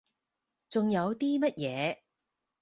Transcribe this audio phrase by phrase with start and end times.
[0.67, 1.99] 仲有啲乜嘢？